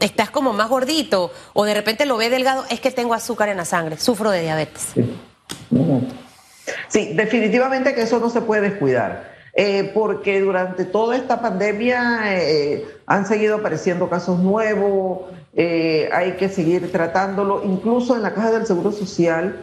estás 0.00 0.30
como 0.30 0.54
más 0.54 0.70
gordito, 0.70 1.30
o 1.52 1.64
de 1.64 1.74
repente 1.74 2.06
lo 2.06 2.16
ve 2.16 2.30
delgado, 2.30 2.64
es 2.70 2.80
que 2.80 2.90
tengo 2.90 3.12
azúcar 3.12 3.50
en 3.50 3.58
la 3.58 3.66
sangre, 3.66 3.98
sufro 3.98 4.30
de 4.30 4.40
diabetes. 4.40 4.94
Sí, 6.88 7.12
definitivamente 7.12 7.94
que 7.94 8.02
eso 8.02 8.18
no 8.18 8.30
se 8.30 8.40
puede 8.40 8.70
descuidar. 8.70 9.33
Eh, 9.56 9.92
porque 9.94 10.40
durante 10.40 10.84
toda 10.84 11.16
esta 11.16 11.40
pandemia 11.40 12.34
eh, 12.34 12.84
han 13.06 13.24
seguido 13.24 13.56
apareciendo 13.56 14.10
casos 14.10 14.40
nuevos, 14.40 15.20
eh, 15.54 16.08
hay 16.12 16.32
que 16.32 16.48
seguir 16.48 16.90
tratándolo. 16.90 17.62
Incluso 17.64 18.16
en 18.16 18.22
la 18.22 18.34
Caja 18.34 18.50
del 18.50 18.66
Seguro 18.66 18.90
Social, 18.90 19.56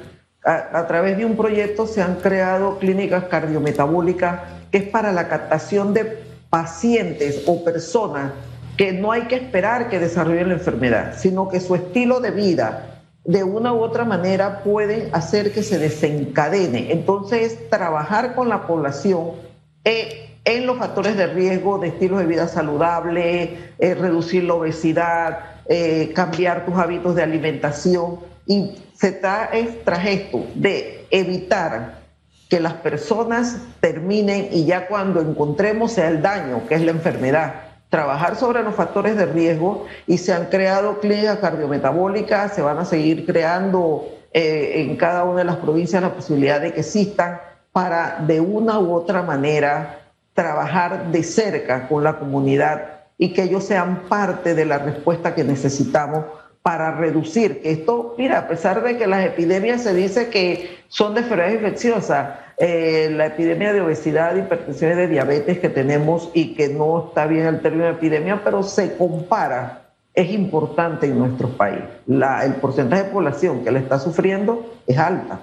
a, 0.43 0.88
través 0.88 1.17
de 1.17 1.25
un 1.25 1.36
proyecto 1.36 1.86
se 1.86 2.01
han 2.01 2.15
creado 2.15 2.79
clínicas 2.79 3.25
cardiometabólicas 3.25 4.41
que 4.71 4.79
es 4.79 4.83
para 4.86 5.12
la 5.12 5.27
captación 5.27 5.93
de 5.93 6.24
pacientes 6.50 7.43
o 7.45 7.63
personas 7.63 8.31
que 8.75 8.91
no 8.91 9.12
hay 9.12 9.24
que 9.24 9.36
esperar 9.36 9.89
que 9.89 10.00
desarrollen 10.00 10.48
la 10.48 10.55
enfermedad, 10.55 11.13
sino 11.17 11.48
que 11.48 11.60
su 11.60 11.75
estilo 11.75 12.21
de 12.21 12.31
vida 12.31 13.03
de 13.24 13.43
una 13.43 13.71
u 13.74 13.81
otra 13.81 14.03
manera 14.03 14.63
puede 14.63 15.10
hacer 15.12 15.51
que 15.51 15.62
se 15.62 15.77
desencadene. 15.77 16.91
Entonces, 16.91 17.69
trabajar 17.69 18.33
con 18.33 18.50
la 18.50 18.65
población 18.65 19.50
eh, 19.83 20.38
en 20.43 20.65
los 20.65 20.77
factores 20.77 21.17
de 21.17 21.27
riesgo 21.27 21.79
de 21.79 21.89
estilos 21.89 22.19
de 22.19 22.25
vida 22.25 22.47
saludable, 22.47 23.73
eh, 23.77 23.93
reducir 23.95 24.43
la 24.43 24.55
obesidad, 24.55 25.39
eh, 25.67 26.11
cambiar 26.15 26.65
tus 26.65 26.75
hábitos 26.75 27.15
de 27.15 27.23
alimentación. 27.23 28.19
Y 28.45 28.75
se 28.93 29.11
trata 29.11 29.51
tras 29.83 30.05
esto 30.05 30.45
de 30.55 31.05
evitar 31.11 32.01
que 32.50 32.59
las 32.59 32.73
personas 32.73 33.57
terminen 33.79 34.50
y 34.51 34.65
ya 34.65 34.88
cuando 34.88 35.21
encontremos 35.21 35.93
sea 35.93 36.09
el 36.09 36.21
daño, 36.21 36.67
que 36.67 36.75
es 36.75 36.81
la 36.81 36.91
enfermedad, 36.91 37.53
trabajar 37.89 38.35
sobre 38.35 38.63
los 38.63 38.75
factores 38.75 39.15
de 39.15 39.25
riesgo 39.25 39.85
y 40.07 40.17
se 40.17 40.33
han 40.33 40.47
creado 40.47 41.00
clínicas 41.00 41.38
cardiometabólicas, 41.38 42.53
se 42.53 42.61
van 42.61 42.77
a 42.77 42.85
seguir 42.85 43.25
creando 43.25 44.07
en 44.33 44.95
cada 44.95 45.25
una 45.25 45.39
de 45.39 45.43
las 45.43 45.57
provincias 45.57 46.01
la 46.01 46.13
posibilidad 46.13 46.61
de 46.61 46.73
que 46.73 46.79
existan 46.79 47.39
para 47.71 48.17
de 48.27 48.41
una 48.41 48.79
u 48.79 48.93
otra 48.93 49.21
manera 49.21 49.99
trabajar 50.33 51.11
de 51.11 51.23
cerca 51.23 51.87
con 51.87 52.03
la 52.03 52.17
comunidad 52.19 53.01
y 53.17 53.33
que 53.33 53.43
ellos 53.43 53.63
sean 53.63 54.03
parte 54.09 54.55
de 54.55 54.65
la 54.65 54.79
respuesta 54.79 55.35
que 55.35 55.43
necesitamos 55.43 56.25
para 56.61 56.91
reducir 56.91 57.61
que 57.61 57.71
esto, 57.71 58.15
mira, 58.17 58.39
a 58.39 58.47
pesar 58.47 58.83
de 58.83 58.97
que 58.97 59.07
las 59.07 59.25
epidemias 59.25 59.83
se 59.83 59.93
dice 59.93 60.29
que 60.29 60.79
son 60.87 61.13
de 61.13 61.21
enfermedades 61.21 61.55
infecciosas, 61.55 62.29
eh, 62.57 63.09
la 63.11 63.27
epidemia 63.27 63.73
de 63.73 63.81
obesidad, 63.81 64.35
hipertensión 64.35 64.91
y 64.91 64.96
de 64.96 65.07
diabetes 65.07 65.59
que 65.59 65.69
tenemos 65.69 66.29
y 66.33 66.53
que 66.53 66.69
no 66.69 67.07
está 67.07 67.25
bien 67.25 67.48
el 67.48 67.61
término 67.61 67.85
de 67.85 67.91
epidemia, 67.91 68.41
pero 68.43 68.61
se 68.61 68.96
compara, 68.96 69.89
es 70.13 70.31
importante 70.31 71.07
en 71.07 71.17
nuestro 71.17 71.50
país. 71.50 71.81
La, 72.05 72.46
el 72.46 72.53
porcentaje 72.55 73.03
de 73.03 73.09
población 73.09 73.63
que 73.63 73.72
la 73.72 73.79
está 73.79 73.98
sufriendo 73.98 74.63
es 74.85 74.98
alta. 74.98 75.39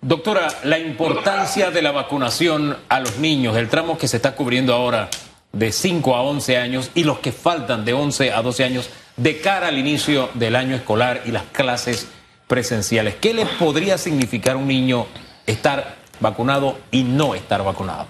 Doctora, 0.00 0.46
la 0.62 0.78
importancia 0.78 1.72
de 1.72 1.82
la 1.82 1.90
vacunación 1.90 2.76
a 2.88 3.00
los 3.00 3.18
niños, 3.18 3.56
el 3.56 3.68
tramo 3.68 3.98
que 3.98 4.06
se 4.06 4.18
está 4.18 4.36
cubriendo 4.36 4.72
ahora 4.72 5.10
de 5.52 5.72
5 5.72 6.14
a 6.14 6.22
11 6.22 6.56
años 6.56 6.92
y 6.94 7.02
los 7.02 7.18
que 7.18 7.32
faltan 7.32 7.84
de 7.84 7.94
11 7.94 8.32
a 8.32 8.40
12 8.40 8.62
años 8.62 8.90
de 9.16 9.40
cara 9.40 9.66
al 9.66 9.76
inicio 9.76 10.28
del 10.34 10.54
año 10.54 10.76
escolar 10.76 11.22
y 11.24 11.32
las 11.32 11.42
clases 11.50 12.06
presenciales. 12.46 13.16
¿Qué 13.16 13.34
le 13.34 13.44
podría 13.44 13.98
significar 13.98 14.54
a 14.54 14.58
un 14.58 14.68
niño 14.68 15.06
estar 15.46 15.96
vacunado 16.20 16.78
y 16.92 17.02
no 17.02 17.34
estar 17.34 17.64
vacunado? 17.64 18.06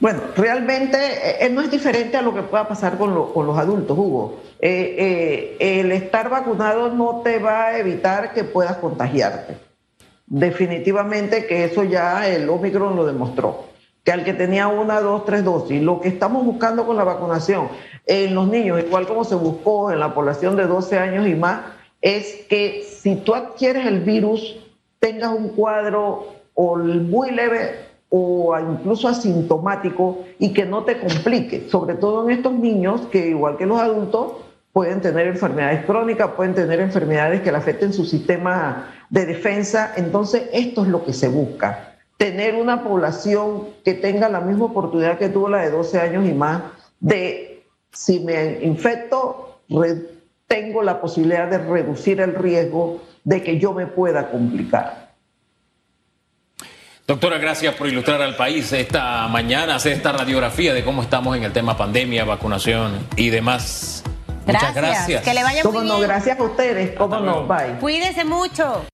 Bueno, 0.00 0.22
realmente 0.34 0.96
eh, 0.96 1.36
eh, 1.40 1.50
no 1.50 1.60
es 1.60 1.70
diferente 1.70 2.16
a 2.16 2.22
lo 2.22 2.34
que 2.34 2.42
pueda 2.42 2.66
pasar 2.66 2.96
con, 2.96 3.14
los 3.14 3.58
adultos, 3.58 3.98
Hugo. 3.98 4.40
Eh, 4.60 5.58
el 5.60 5.92
estar 5.92 6.30
vacunado 6.30 6.88
no 6.88 7.20
te 7.22 7.38
va 7.38 7.66
a 7.66 7.78
evitar 7.78 8.32
que 8.32 8.44
puedas 8.44 8.78
contagiarte 8.78 9.71
definitivamente 10.32 11.46
que 11.46 11.64
eso 11.64 11.84
ya 11.84 12.26
el 12.26 12.48
Omicron 12.48 12.96
lo 12.96 13.04
demostró, 13.04 13.66
que 14.02 14.12
al 14.12 14.24
que 14.24 14.32
tenía 14.32 14.66
una, 14.66 15.02
dos, 15.02 15.26
tres 15.26 15.44
dosis, 15.44 15.82
lo 15.82 16.00
que 16.00 16.08
estamos 16.08 16.46
buscando 16.46 16.86
con 16.86 16.96
la 16.96 17.04
vacunación 17.04 17.68
en 18.06 18.34
los 18.34 18.48
niños, 18.48 18.82
igual 18.82 19.06
como 19.06 19.24
se 19.24 19.34
buscó 19.34 19.92
en 19.92 20.00
la 20.00 20.14
población 20.14 20.56
de 20.56 20.66
12 20.66 20.98
años 20.98 21.28
y 21.28 21.34
más, 21.34 21.60
es 22.00 22.46
que 22.48 22.82
si 22.82 23.16
tú 23.16 23.34
adquieres 23.34 23.86
el 23.86 24.00
virus, 24.00 24.56
tengas 25.00 25.32
un 25.32 25.50
cuadro 25.50 26.28
muy 26.56 27.30
leve 27.30 27.92
o 28.08 28.58
incluso 28.58 29.08
asintomático 29.08 30.24
y 30.38 30.54
que 30.54 30.64
no 30.64 30.84
te 30.84 30.98
complique, 30.98 31.68
sobre 31.68 31.94
todo 31.94 32.24
en 32.24 32.36
estos 32.38 32.54
niños 32.54 33.02
que 33.12 33.28
igual 33.28 33.58
que 33.58 33.66
los 33.66 33.78
adultos 33.78 34.32
pueden 34.72 35.00
tener 35.00 35.26
enfermedades 35.26 35.84
crónicas, 35.84 36.30
pueden 36.30 36.54
tener 36.54 36.80
enfermedades 36.80 37.42
que 37.42 37.52
le 37.52 37.58
afecten 37.58 37.92
su 37.92 38.04
sistema 38.04 38.90
de 39.10 39.26
defensa. 39.26 39.92
Entonces, 39.96 40.44
esto 40.52 40.82
es 40.82 40.88
lo 40.88 41.04
que 41.04 41.12
se 41.12 41.28
busca, 41.28 41.96
tener 42.16 42.54
una 42.54 42.82
población 42.82 43.68
que 43.84 43.94
tenga 43.94 44.28
la 44.28 44.40
misma 44.40 44.66
oportunidad 44.66 45.18
que 45.18 45.28
tuvo 45.28 45.48
la 45.48 45.62
de 45.62 45.70
12 45.70 46.00
años 46.00 46.26
y 46.26 46.32
más, 46.32 46.62
de 47.00 47.64
si 47.92 48.20
me 48.20 48.60
infecto, 48.62 49.60
tengo 50.46 50.82
la 50.82 51.00
posibilidad 51.00 51.48
de 51.48 51.58
reducir 51.58 52.20
el 52.20 52.34
riesgo 52.34 53.02
de 53.24 53.42
que 53.42 53.58
yo 53.58 53.72
me 53.72 53.86
pueda 53.86 54.30
complicar. 54.30 55.12
Doctora, 57.06 57.36
gracias 57.38 57.74
por 57.74 57.88
ilustrar 57.88 58.22
al 58.22 58.36
país 58.36 58.72
esta 58.72 59.26
mañana, 59.28 59.74
hacer 59.74 59.92
esta 59.92 60.12
radiografía 60.12 60.72
de 60.72 60.84
cómo 60.84 61.02
estamos 61.02 61.36
en 61.36 61.42
el 61.42 61.52
tema 61.52 61.76
pandemia, 61.76 62.24
vacunación 62.24 63.06
y 63.16 63.30
demás. 63.30 64.04
Muchas 64.46 64.74
gracias. 64.74 65.22
Que 65.22 65.34
le 65.34 65.42
vaya 65.42 65.62
muy 65.64 65.72
bien. 65.72 65.88
no, 65.88 66.00
gracias 66.00 66.38
a 66.38 66.42
ustedes. 66.42 66.96
Cómo 66.96 67.18
no, 67.20 67.46
bye. 67.46 67.78
Cuídese 67.80 68.24
mucho. 68.24 68.84